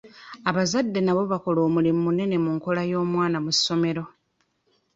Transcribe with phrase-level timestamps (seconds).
[0.49, 4.03] Abazadde nabo bakola omulimu munene ku nkola y'omwana mu ssomero.